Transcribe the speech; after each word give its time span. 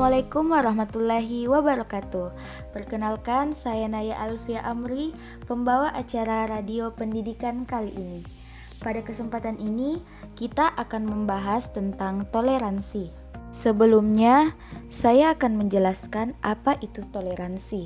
Assalamualaikum 0.00 0.48
warahmatullahi 0.48 1.44
wabarakatuh. 1.44 2.32
Perkenalkan, 2.72 3.52
saya 3.52 3.84
Naya 3.84 4.16
Alfia 4.16 4.64
Amri, 4.64 5.12
pembawa 5.44 5.92
acara 5.92 6.48
radio 6.48 6.88
pendidikan 6.88 7.68
kali 7.68 7.92
ini. 7.92 8.24
Pada 8.80 9.04
kesempatan 9.04 9.60
ini, 9.60 10.00
kita 10.40 10.72
akan 10.80 11.04
membahas 11.04 11.68
tentang 11.76 12.24
toleransi. 12.32 13.12
Sebelumnya, 13.52 14.56
saya 14.88 15.36
akan 15.36 15.68
menjelaskan 15.68 16.32
apa 16.40 16.80
itu 16.80 17.04
toleransi. 17.12 17.84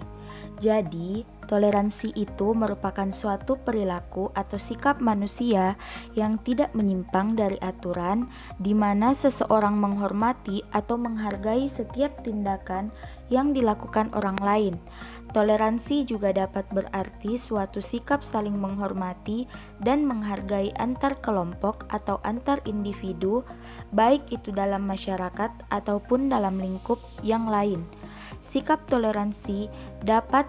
Jadi, 0.63 1.27
toleransi 1.47 2.17
itu 2.17 2.57
merupakan 2.57 3.09
suatu 3.13 3.61
perilaku 3.61 4.33
atau 4.35 4.59
sikap 4.59 4.99
manusia 4.99 5.79
yang 6.19 6.41
tidak 6.43 6.73
menyimpang 6.73 7.37
dari 7.37 7.61
aturan, 7.63 8.27
di 8.59 8.73
mana 8.73 9.13
seseorang 9.15 9.79
menghormati 9.79 10.65
atau 10.73 10.97
menghargai 10.99 11.71
setiap 11.71 12.25
tindakan 12.27 12.91
yang 13.33 13.57
dilakukan 13.57 14.13
orang 14.13 14.37
lain. 14.41 14.75
Toleransi 15.33 16.07
juga 16.07 16.31
dapat 16.31 16.69
berarti 16.71 17.35
suatu 17.35 17.83
sikap 17.83 18.23
saling 18.23 18.55
menghormati 18.55 19.51
dan 19.83 20.07
menghargai 20.07 20.71
antar 20.79 21.19
kelompok 21.19 21.89
atau 21.91 22.23
antar 22.23 22.63
individu, 22.69 23.43
baik 23.91 24.23
itu 24.31 24.55
dalam 24.55 24.87
masyarakat 24.87 25.51
ataupun 25.75 26.31
dalam 26.31 26.61
lingkup 26.61 27.03
yang 27.27 27.51
lain. 27.51 27.83
Sikap 28.45 28.87
toleransi 28.87 29.67
dapat 30.05 30.47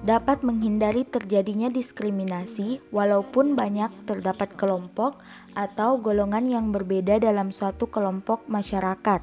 dapat 0.00 0.40
menghindari 0.40 1.04
terjadinya 1.04 1.68
diskriminasi 1.68 2.80
walaupun 2.88 3.52
banyak 3.52 3.92
terdapat 4.08 4.48
kelompok 4.56 5.20
atau 5.52 6.00
golongan 6.00 6.48
yang 6.48 6.66
berbeda 6.72 7.20
dalam 7.20 7.52
suatu 7.52 7.84
kelompok 7.84 8.48
masyarakat. 8.48 9.20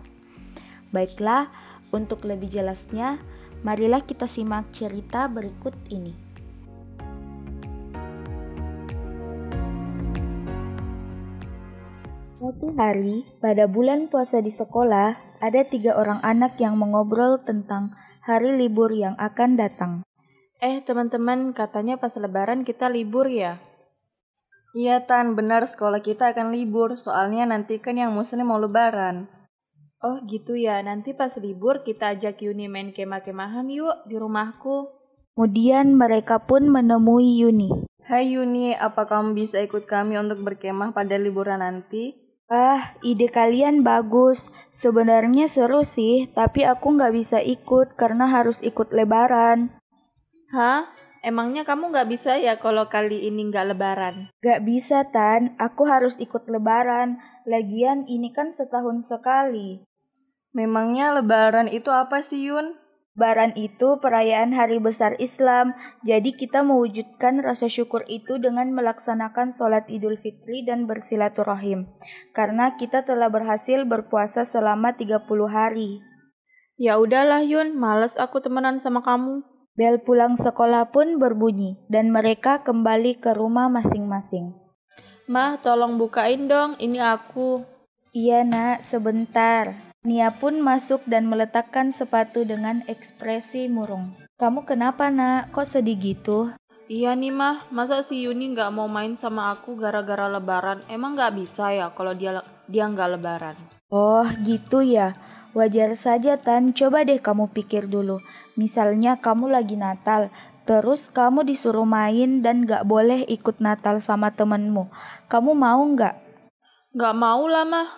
Baiklah, 0.93 1.49
untuk 1.89 2.27
lebih 2.29 2.51
jelasnya, 2.51 3.17
marilah 3.65 4.05
kita 4.05 4.29
simak 4.29 4.69
cerita 4.69 5.25
berikut 5.25 5.73
ini. 5.89 6.13
Suatu 12.37 12.69
hari, 12.77 13.25
pada 13.41 13.65
bulan 13.65 14.13
puasa 14.13 14.45
di 14.45 14.53
sekolah, 14.53 15.41
ada 15.41 15.61
tiga 15.65 15.97
orang 15.97 16.21
anak 16.21 16.61
yang 16.61 16.77
mengobrol 16.77 17.41
tentang 17.41 17.97
hari 18.21 18.53
libur 18.53 18.93
yang 18.93 19.17
akan 19.17 19.57
datang. 19.57 20.05
Eh, 20.57 20.81
teman-teman, 20.81 21.53
katanya 21.53 22.01
pas 22.01 22.17
lebaran 22.17 22.65
kita 22.65 22.89
libur 22.89 23.29
ya? 23.29 23.61
Iya, 24.73 25.05
Tan, 25.05 25.37
benar 25.37 25.69
sekolah 25.69 26.01
kita 26.01 26.33
akan 26.33 26.49
libur, 26.49 26.97
soalnya 26.97 27.45
nanti 27.45 27.77
kan 27.77 27.93
yang 27.93 28.09
muslim 28.09 28.49
mau 28.49 28.57
lebaran. 28.57 29.29
Oh 30.01 30.17
gitu 30.25 30.57
ya, 30.57 30.81
nanti 30.81 31.13
pas 31.13 31.29
libur 31.37 31.85
kita 31.85 32.17
ajak 32.17 32.41
Yuni 32.41 32.65
main 32.65 32.89
kemah-kemahan 32.89 33.69
yuk 33.69 34.09
di 34.09 34.17
rumahku. 34.17 34.89
Kemudian 35.37 35.93
mereka 35.93 36.41
pun 36.41 36.65
menemui 36.65 37.37
Yuni. 37.37 37.85
Hai 38.09 38.33
Yuni, 38.33 38.73
apa 38.73 39.05
kamu 39.05 39.37
bisa 39.37 39.61
ikut 39.61 39.85
kami 39.85 40.17
untuk 40.17 40.41
berkemah 40.41 40.89
pada 40.89 41.21
liburan 41.21 41.61
nanti? 41.61 42.17
Ah, 42.49 42.97
ide 43.05 43.29
kalian 43.29 43.85
bagus. 43.85 44.49
Sebenarnya 44.73 45.45
seru 45.45 45.85
sih, 45.85 46.25
tapi 46.33 46.65
aku 46.65 46.97
nggak 46.97 47.13
bisa 47.13 47.37
ikut 47.45 47.93
karena 47.93 48.25
harus 48.25 48.65
ikut 48.65 48.89
lebaran. 48.89 49.76
Hah? 50.51 50.87
Emangnya 51.27 51.67
kamu 51.67 51.91
nggak 51.91 52.07
bisa 52.07 52.39
ya 52.39 52.55
kalau 52.55 52.87
kali 52.87 53.27
ini 53.27 53.51
nggak 53.51 53.75
lebaran? 53.75 54.31
Gak 54.39 54.63
bisa, 54.63 55.03
Tan. 55.11 55.59
Aku 55.59 55.83
harus 55.83 56.15
ikut 56.23 56.47
lebaran. 56.47 57.19
Lagian 57.43 58.07
ini 58.07 58.31
kan 58.31 58.53
setahun 58.53 59.03
sekali. 59.03 59.83
Memangnya 60.55 61.11
lebaran 61.11 61.67
itu 61.67 61.91
apa 61.91 62.23
sih, 62.23 62.47
Yun? 62.47 62.79
Lebaran 63.17 63.57
itu 63.57 63.97
perayaan 63.97 64.53
hari 64.53 64.77
besar 64.77 65.17
Islam, 65.17 65.73
jadi 66.05 66.37
kita 66.37 66.61
mewujudkan 66.61 67.41
rasa 67.41 67.65
syukur 67.65 68.05
itu 68.05 68.37
dengan 68.37 68.69
melaksanakan 68.77 69.49
sholat 69.49 69.89
idul 69.89 70.21
fitri 70.21 70.61
dan 70.61 70.85
bersilaturahim. 70.85 71.89
Karena 72.37 72.77
kita 72.77 73.09
telah 73.09 73.33
berhasil 73.33 73.81
berpuasa 73.89 74.45
selama 74.45 74.93
30 74.93 75.25
hari. 75.49 75.97
Ya 76.77 77.01
udahlah 77.01 77.41
Yun, 77.41 77.73
males 77.73 78.21
aku 78.21 78.37
temenan 78.37 78.77
sama 78.77 79.01
kamu. 79.01 79.56
Bel 79.77 80.01
pulang 80.01 80.33
sekolah 80.41 80.89
pun 80.89 81.21
berbunyi, 81.21 81.77
dan 81.85 82.09
mereka 82.09 82.65
kembali 82.65 83.21
ke 83.21 83.37
rumah 83.37 83.69
masing-masing. 83.69 84.57
Mah, 85.29 85.61
tolong 85.61 86.01
bukain 86.01 86.49
dong, 86.49 86.73
ini 86.81 86.97
aku. 86.97 87.61
Iya 88.09 88.41
nak, 88.41 88.81
sebentar. 88.81 89.77
Nia 90.01 90.33
pun 90.33 90.57
masuk 90.65 91.05
dan 91.05 91.29
meletakkan 91.29 91.93
sepatu 91.93 92.41
dengan 92.41 92.81
ekspresi 92.89 93.69
murung. 93.69 94.17
Kamu 94.41 94.65
kenapa 94.65 95.13
nak? 95.13 95.53
Kok 95.53 95.69
sedih 95.69 95.99
gitu? 96.01 96.49
Iya 96.89 97.13
nih 97.13 97.29
mah, 97.29 97.69
masa 97.69 98.01
si 98.01 98.25
Yuni 98.25 98.57
nggak 98.57 98.73
mau 98.73 98.89
main 98.89 99.13
sama 99.13 99.53
aku 99.53 99.77
gara-gara 99.77 100.25
lebaran? 100.25 100.81
Emang 100.89 101.13
nggak 101.13 101.37
bisa 101.37 101.69
ya 101.69 101.93
kalau 101.93 102.17
dia 102.17 102.41
dia 102.65 102.89
nggak 102.89 103.19
lebaran? 103.19 103.55
Oh 103.93 104.25
gitu 104.41 104.81
ya. 104.81 105.13
Wajar 105.57 105.97
saja 105.97 106.37
Tan, 106.37 106.69
coba 106.69 107.01
deh 107.01 107.17
kamu 107.17 107.49
pikir 107.49 107.89
dulu. 107.89 108.21
Misalnya 108.53 109.17
kamu 109.17 109.49
lagi 109.49 109.73
Natal, 109.73 110.29
terus 110.69 111.09
kamu 111.09 111.49
disuruh 111.49 111.81
main 111.81 112.45
dan 112.45 112.69
gak 112.69 112.85
boleh 112.85 113.25
ikut 113.25 113.57
Natal 113.57 113.97
sama 113.97 114.29
temenmu. 114.37 114.85
Kamu 115.25 115.57
mau 115.57 115.81
nggak? 115.81 116.13
Nggak 116.93 117.15
mau 117.17 117.49
lah 117.49 117.65
mah. 117.65 117.89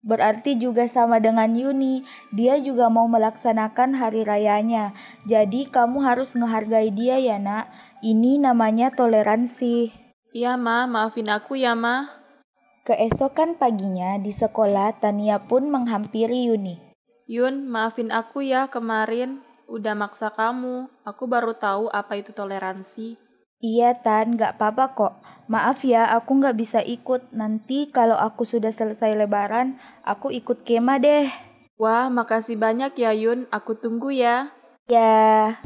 Berarti 0.00 0.56
juga 0.56 0.88
sama 0.88 1.20
dengan 1.20 1.52
Yuni, 1.52 2.00
dia 2.32 2.56
juga 2.64 2.88
mau 2.88 3.04
melaksanakan 3.12 3.92
hari 4.00 4.24
rayanya. 4.24 4.96
Jadi 5.28 5.68
kamu 5.68 6.00
harus 6.00 6.32
ngehargai 6.32 6.96
dia 6.96 7.20
ya 7.20 7.36
nak. 7.36 7.68
Ini 8.00 8.40
namanya 8.40 8.88
toleransi. 8.96 9.92
Iya 10.32 10.56
ma, 10.56 10.88
maafin 10.88 11.28
aku 11.28 11.60
ya 11.60 11.76
ma. 11.76 12.08
Keesokan 12.86 13.58
paginya 13.58 14.14
di 14.16 14.30
sekolah 14.30 14.94
Tania 14.96 15.42
pun 15.42 15.66
menghampiri 15.68 16.48
Yuni. 16.48 16.85
Yun, 17.26 17.66
maafin 17.66 18.14
aku 18.14 18.46
ya 18.46 18.70
kemarin 18.70 19.42
udah 19.66 19.98
maksa 19.98 20.30
kamu. 20.30 20.86
Aku 21.02 21.26
baru 21.26 21.58
tahu 21.58 21.90
apa 21.90 22.22
itu 22.22 22.30
toleransi. 22.30 23.18
Iya 23.58 23.98
Tan, 23.98 24.38
gak 24.38 24.62
apa-apa 24.62 24.94
kok. 24.94 25.14
Maaf 25.50 25.82
ya, 25.82 26.06
aku 26.14 26.38
gak 26.38 26.54
bisa 26.54 26.78
ikut. 26.86 27.34
Nanti 27.34 27.90
kalau 27.90 28.14
aku 28.14 28.46
sudah 28.46 28.70
selesai 28.70 29.18
lebaran, 29.18 29.74
aku 30.06 30.30
ikut 30.30 30.62
kema 30.62 31.02
deh. 31.02 31.26
Wah, 31.82 32.06
makasih 32.14 32.54
banyak 32.62 32.94
ya 32.94 33.10
Yun. 33.10 33.50
Aku 33.50 33.74
tunggu 33.74 34.14
ya. 34.14 34.54
Ya. 34.86 35.58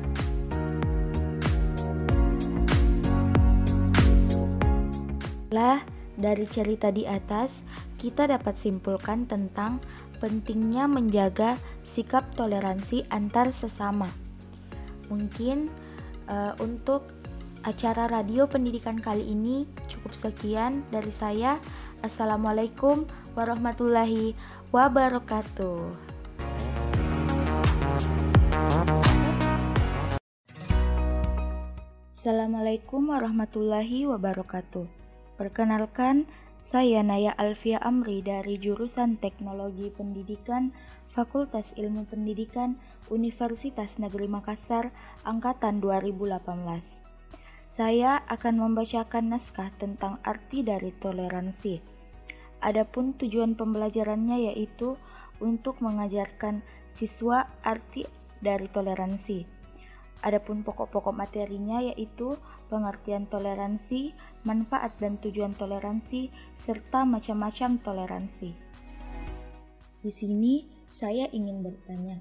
Lah, 5.52 5.84
dari 6.16 6.48
cerita 6.48 6.88
di 6.88 7.04
atas, 7.04 7.60
kita 8.00 8.24
dapat 8.24 8.56
simpulkan 8.56 9.28
tentang 9.28 9.76
pentingnya 10.20 10.84
menjaga 10.84 11.56
sikap 11.82 12.28
toleransi 12.36 13.08
antar 13.08 13.50
sesama. 13.50 14.06
Mungkin 15.08 15.72
uh, 16.28 16.54
untuk 16.62 17.08
acara 17.64 18.08
radio 18.08 18.44
pendidikan 18.48 18.96
kali 18.96 19.24
ini 19.24 19.64
cukup 19.88 20.12
sekian 20.12 20.84
dari 20.92 21.10
saya. 21.10 21.56
Assalamualaikum 22.00 23.04
warahmatullahi 23.36 24.36
wabarakatuh. 24.72 26.08
Assalamualaikum 32.20 33.16
warahmatullahi 33.16 34.04
wabarakatuh. 34.04 34.84
Perkenalkan, 35.40 36.28
saya 36.68 37.00
Naya 37.00 37.32
Alfia 37.40 37.80
Amri 37.80 38.20
dari 38.20 38.60
jurusan 38.60 39.16
Teknologi 39.16 39.88
Pendidikan 39.88 40.76
Fakultas 41.16 41.72
Ilmu 41.80 42.04
Pendidikan 42.04 42.76
Universitas 43.08 43.96
Negeri 43.96 44.28
Makassar 44.28 44.92
angkatan 45.24 45.80
2018. 45.80 46.84
Saya 47.72 48.20
akan 48.28 48.54
membacakan 48.60 49.32
naskah 49.32 49.72
tentang 49.80 50.20
arti 50.20 50.60
dari 50.60 50.92
toleransi. 51.00 51.80
Adapun 52.60 53.16
tujuan 53.16 53.56
pembelajarannya 53.56 54.52
yaitu 54.52 55.00
untuk 55.40 55.80
mengajarkan 55.80 56.60
siswa 56.92 57.48
arti 57.64 58.04
dari 58.44 58.68
toleransi. 58.68 59.59
Adapun 60.20 60.60
pokok-pokok 60.60 61.16
materinya 61.16 61.80
yaitu 61.80 62.36
pengertian 62.68 63.24
toleransi, 63.28 64.12
manfaat 64.44 64.92
dan 65.00 65.16
tujuan 65.24 65.56
toleransi, 65.56 66.28
serta 66.60 67.08
macam-macam 67.08 67.80
toleransi. 67.80 68.52
Di 70.00 70.12
sini 70.12 70.68
saya 70.92 71.24
ingin 71.32 71.64
bertanya, 71.64 72.20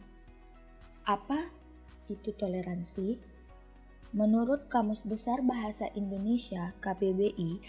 apa 1.03 1.51
itu 2.07 2.31
toleransi? 2.35 3.19
Menurut 4.15 4.71
Kamus 4.71 5.05
Besar 5.05 5.45
Bahasa 5.45 5.85
Indonesia 5.93 6.73
KBBI, 6.81 7.61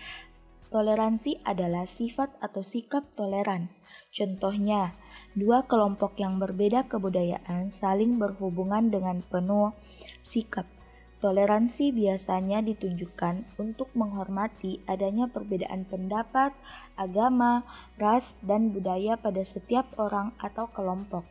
toleransi 0.72 1.42
adalah 1.44 1.84
sifat 1.84 2.32
atau 2.40 2.64
sikap 2.64 3.04
toleran. 3.18 3.68
Contohnya, 4.14 4.96
Dua 5.30 5.62
kelompok 5.62 6.18
yang 6.18 6.42
berbeda 6.42 6.90
kebudayaan 6.90 7.70
saling 7.70 8.18
berhubungan 8.18 8.90
dengan 8.90 9.22
penuh 9.22 9.70
sikap. 10.26 10.66
Toleransi 11.22 11.94
biasanya 11.94 12.58
ditunjukkan 12.66 13.54
untuk 13.62 13.94
menghormati 13.94 14.82
adanya 14.90 15.30
perbedaan 15.30 15.86
pendapat, 15.86 16.50
agama, 16.98 17.62
ras, 17.94 18.34
dan 18.42 18.74
budaya 18.74 19.14
pada 19.14 19.46
setiap 19.46 19.86
orang 20.02 20.34
atau 20.42 20.66
kelompok. 20.74 21.22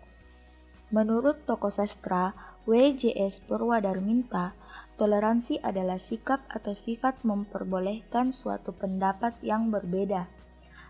Menurut 0.96 1.44
tokoh 1.44 1.74
sastra 1.74 2.32
WJS 2.72 3.44
Purwadarminta, 3.52 4.56
toleransi 4.96 5.60
adalah 5.60 6.00
sikap 6.00 6.40
atau 6.48 6.72
sifat 6.72 7.20
memperbolehkan 7.28 8.32
suatu 8.32 8.72
pendapat 8.72 9.36
yang 9.44 9.68
berbeda 9.76 10.39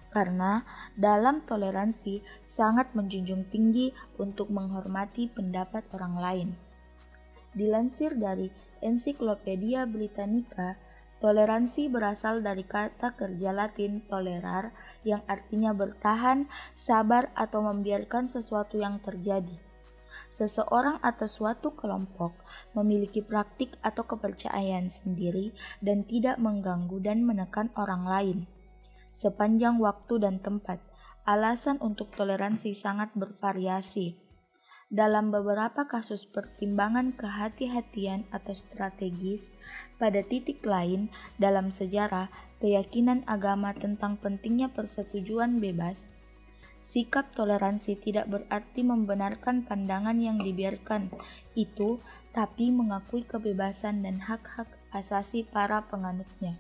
karena 0.10 0.66
dalam 0.98 1.46
toleransi 1.46 2.22
sangat 2.50 2.92
menjunjung 2.98 3.48
tinggi 3.54 3.94
untuk 4.18 4.50
menghormati 4.50 5.30
pendapat 5.30 5.86
orang 5.94 6.16
lain. 6.18 6.50
Dilansir 7.54 8.14
dari 8.18 8.50
Ensiklopedia 8.82 9.86
Britannica, 9.88 10.78
toleransi 11.24 11.90
berasal 11.90 12.42
dari 12.46 12.66
kata 12.66 13.16
kerja 13.18 13.52
Latin 13.56 14.06
tolerar 14.06 14.76
yang 15.08 15.24
artinya 15.26 15.74
bertahan, 15.74 16.46
sabar, 16.78 17.32
atau 17.34 17.66
membiarkan 17.66 18.30
sesuatu 18.30 18.78
yang 18.78 19.02
terjadi. 19.02 19.56
Seseorang 20.40 21.04
atau 21.04 21.28
suatu 21.28 21.76
kelompok 21.76 22.32
memiliki 22.72 23.20
praktik 23.20 23.76
atau 23.84 24.08
kepercayaan 24.08 24.88
sendiri 24.88 25.52
dan 25.84 26.08
tidak 26.08 26.40
mengganggu 26.40 26.96
dan 27.04 27.28
menekan 27.28 27.68
orang 27.76 28.08
lain 28.08 28.40
sepanjang 29.20 29.78
waktu 29.84 30.24
dan 30.24 30.40
tempat. 30.40 30.80
Alasan 31.28 31.78
untuk 31.84 32.16
toleransi 32.16 32.74
sangat 32.74 33.14
bervariasi. 33.14 34.18
Dalam 34.90 35.30
beberapa 35.30 35.86
kasus 35.86 36.26
pertimbangan 36.26 37.14
kehati-hatian 37.14 38.26
atau 38.34 38.58
strategis, 38.58 39.46
pada 40.02 40.26
titik 40.26 40.66
lain 40.66 41.14
dalam 41.38 41.70
sejarah, 41.70 42.34
keyakinan 42.58 43.22
agama 43.30 43.78
tentang 43.78 44.18
pentingnya 44.18 44.74
persetujuan 44.74 45.62
bebas 45.62 46.02
Sikap 46.90 47.38
toleransi 47.38 48.02
tidak 48.02 48.26
berarti 48.34 48.82
membenarkan 48.82 49.62
pandangan 49.62 50.18
yang 50.18 50.42
dibiarkan 50.42 51.14
itu, 51.54 52.02
tapi 52.34 52.74
mengakui 52.74 53.30
kebebasan 53.30 54.02
dan 54.02 54.18
hak-hak 54.18 54.66
asasi 54.90 55.46
para 55.46 55.86
penganutnya. 55.86 56.58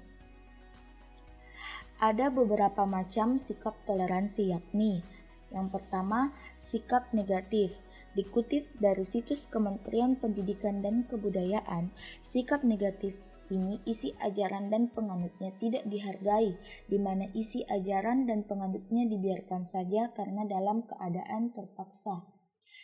Ada 1.99 2.31
beberapa 2.31 2.87
macam 2.87 3.43
sikap 3.43 3.75
toleransi 3.83 4.55
yakni 4.55 5.03
yang 5.49 5.73
pertama, 5.73 6.33
sikap 6.69 7.09
negatif. 7.13 7.73
Dikutip 8.17 8.65
dari 8.81 9.05
situs 9.05 9.45
Kementerian 9.53 10.17
Pendidikan 10.17 10.81
dan 10.81 11.05
Kebudayaan, 11.05 11.93
sikap 12.25 12.65
negatif 12.65 13.13
ini 13.49 13.81
isi 13.85 14.13
ajaran 14.21 14.69
dan 14.69 14.93
penganutnya 14.93 15.49
tidak 15.57 15.81
dihargai, 15.89 16.53
di 16.85 16.97
mana 17.01 17.25
isi 17.33 17.65
ajaran 17.65 18.29
dan 18.29 18.45
penganutnya 18.45 19.09
dibiarkan 19.09 19.65
saja 19.65 20.13
karena 20.13 20.45
dalam 20.45 20.85
keadaan 20.85 21.49
terpaksa. 21.53 22.29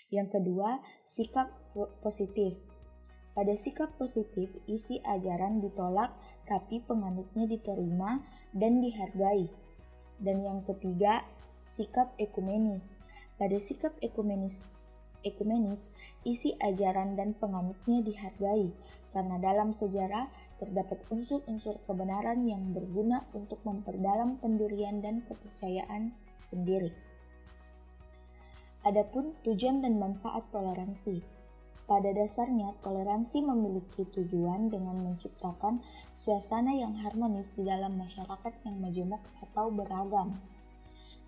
Yang 0.09 0.41
kedua, 0.41 0.81
sikap 1.13 1.53
positif. 2.01 2.57
Pada 3.37 3.53
sikap 3.61 3.93
positif, 4.01 4.49
isi 4.65 5.01
ajaran 5.05 5.61
ditolak 5.61 6.17
tapi 6.45 6.81
penganutnya 6.85 7.49
diterima 7.49 8.21
dan 8.53 8.81
dihargai. 8.81 9.49
Dan 10.21 10.45
yang 10.45 10.63
ketiga, 10.63 11.25
sikap 11.75 12.15
ekumenis. 12.15 12.85
Pada 13.35 13.59
sikap 13.59 13.91
ekumenis, 13.99 14.55
ekumenis, 15.27 15.81
isi 16.23 16.55
ajaran 16.63 17.19
dan 17.19 17.35
penganutnya 17.35 17.99
dihargai 17.99 18.71
karena 19.11 19.35
dalam 19.39 19.75
sejarah 19.75 20.27
terdapat 20.59 21.03
unsur-unsur 21.11 21.79
kebenaran 21.83 22.47
yang 22.47 22.71
berguna 22.71 23.27
untuk 23.35 23.59
memperdalam 23.67 24.39
pendirian 24.39 25.03
dan 25.03 25.23
kepercayaan 25.27 26.15
sendiri. 26.47 26.95
Adapun 28.87 29.33
tujuan 29.43 29.81
dan 29.81 29.97
manfaat 29.97 30.45
toleransi, 30.53 31.25
pada 31.85 32.09
dasarnya, 32.13 32.73
toleransi 32.81 33.45
memiliki 33.45 34.09
tujuan 34.09 34.73
dengan 34.73 35.05
menciptakan 35.05 35.81
suasana 36.25 36.73
yang 36.73 36.97
harmonis 36.97 37.45
di 37.53 37.69
dalam 37.69 38.01
masyarakat 38.01 38.53
yang 38.65 38.81
majemuk 38.81 39.21
atau 39.45 39.69
beragam. 39.69 40.41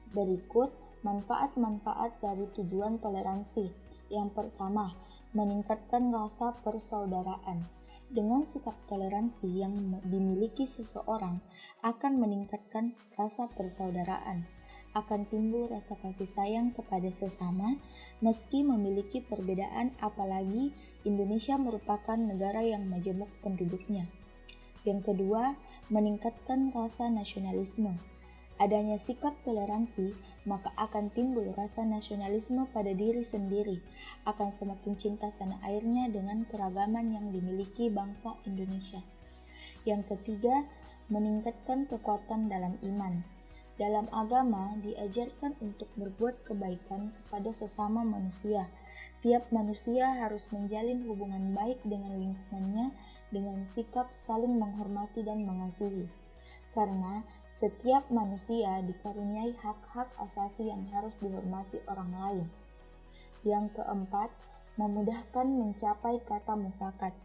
Berikut 0.10 0.74
manfaat-manfaat 1.06 2.18
dari 2.18 2.50
tujuan 2.58 2.98
toleransi. 2.98 3.70
Yang 4.10 4.34
pertama, 4.34 4.98
meningkatkan 5.38 6.10
rasa 6.10 6.58
persaudaraan. 6.66 7.70
Dengan 8.10 8.50
sikap 8.50 8.74
toleransi 8.90 9.46
yang 9.46 10.02
dimiliki 10.02 10.66
seseorang 10.66 11.46
akan 11.86 12.14
meningkatkan 12.18 12.98
rasa 13.20 13.52
persaudaraan 13.54 14.50
akan 14.98 15.30
timbul 15.30 15.70
rasa 15.70 15.94
kasih 16.02 16.26
sayang 16.34 16.74
kepada 16.74 17.14
sesama 17.14 17.78
meski 18.18 18.66
memiliki 18.66 19.22
perbedaan 19.22 19.94
apalagi 20.02 20.74
Indonesia 21.06 21.54
merupakan 21.60 22.18
negara 22.18 22.66
yang 22.66 22.90
majemuk 22.90 23.30
penduduknya. 23.46 24.10
Yang 24.88 25.12
kedua, 25.12 25.60
meningkatkan 25.92 26.72
rasa 26.72 27.12
nasionalisme. 27.12 28.00
Adanya 28.56 28.95
sikap 28.95 29.36
toleransi, 29.44 30.16
maka 30.48 30.72
akan 30.80 31.12
timbul 31.12 31.51
rasa 31.54 31.84
nasionalisme 31.84 32.66
pada 32.72 32.95
diri 32.95 33.22
sendiri, 33.22 33.84
akan 34.24 34.56
semakin 34.56 34.95
cinta 34.95 35.30
tanah 35.36 35.60
airnya 35.68 36.07
dengan 36.07 36.48
keragaman 36.48 37.12
yang 37.12 37.36
dimiliki 37.36 37.92
bangsa 37.92 38.39
Indonesia. 38.48 39.04
Yang 39.84 40.16
ketiga, 40.16 40.63
meningkatkan 41.12 41.86
kekuatan 41.92 42.48
dalam 42.48 42.80
iman 42.81 43.38
dalam 43.78 44.10
agama 44.10 44.74
diajarkan 44.81 45.54
untuk 45.62 45.86
berbuat 45.95 46.50
kebaikan 46.50 47.13
kepada 47.13 47.54
sesama 47.62 48.01
manusia. 48.01 48.66
Tiap 49.22 49.50
manusia 49.54 50.18
harus 50.18 50.45
menjalin 50.50 51.06
hubungan 51.06 51.54
baik 51.54 51.81
dengan 51.86 52.18
lingkungannya 52.18 52.94
dengan 53.33 53.68
sikap 53.75 54.07
saling 54.25 54.56
menghormati 54.56 55.24
dan 55.24 55.44
mengasihi. 55.44 56.07
Karena 56.71 57.25
setiap 57.57 58.06
manusia 58.13 58.85
dikaruniai 58.85 59.57
hak-hak 59.57 60.13
asasi 60.29 60.69
yang 60.69 60.86
harus 60.93 61.13
dihormati 61.17 61.81
orang 61.89 62.12
lain. 62.13 62.46
Yang 63.41 63.81
keempat, 63.81 64.29
memudahkan 64.77 65.48
mencapai 65.50 66.22
kata 66.29 66.53
mufakat. 66.53 67.17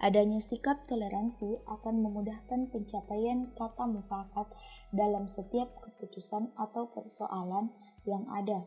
Adanya 0.00 0.40
sikap 0.40 0.88
toleransi 0.88 1.60
akan 1.68 2.00
memudahkan 2.00 2.72
pencapaian 2.72 3.52
kata 3.52 3.84
mufakat 3.84 4.48
dalam 4.94 5.28
setiap 5.28 5.68
keputusan 5.84 6.54
atau 6.56 6.88
persoalan 6.94 7.68
yang 8.08 8.24
ada. 8.32 8.64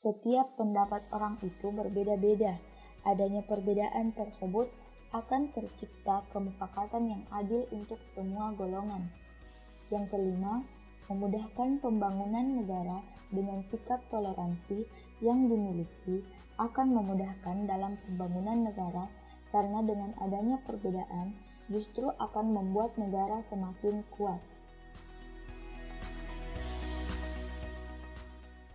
Setiap 0.00 0.56
pendapat 0.56 1.04
orang 1.12 1.36
itu 1.44 1.68
berbeda-beda. 1.68 2.56
Adanya 3.02 3.42
perbedaan 3.44 4.14
tersebut 4.14 4.70
akan 5.12 5.52
tercipta 5.52 6.24
kemufakatan 6.32 7.12
yang 7.12 7.22
adil 7.28 7.68
untuk 7.68 8.00
semua 8.16 8.56
golongan. 8.56 9.12
Yang 9.92 10.16
kelima, 10.16 10.64
memudahkan 11.12 11.84
pembangunan 11.84 12.64
negara 12.64 13.04
dengan 13.28 13.60
sikap 13.68 14.00
toleransi 14.08 14.88
yang 15.20 15.52
dimiliki 15.52 16.24
akan 16.56 16.96
memudahkan 16.96 17.68
dalam 17.68 18.00
pembangunan 18.08 18.72
negara 18.72 19.08
karena 19.52 19.84
dengan 19.84 20.16
adanya 20.20 20.56
perbedaan 20.64 21.36
justru 21.68 22.08
akan 22.16 22.56
membuat 22.56 22.96
negara 22.96 23.44
semakin 23.52 24.04
kuat. 24.16 24.40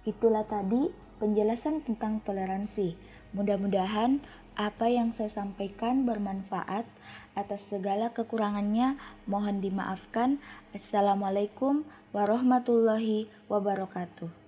Itulah 0.07 0.45
tadi 0.47 0.87
penjelasan 1.19 1.83
tentang 1.83 2.23
toleransi. 2.23 2.95
Mudah-mudahan 3.35 4.23
apa 4.57 4.89
yang 4.89 5.13
saya 5.13 5.29
sampaikan 5.29 6.09
bermanfaat. 6.09 6.89
Atas 7.37 7.69
segala 7.69 8.09
kekurangannya, 8.17 8.97
mohon 9.29 9.61
dimaafkan. 9.61 10.41
Assalamualaikum 10.73 11.85
warahmatullahi 12.09 13.29
wabarakatuh. 13.45 14.46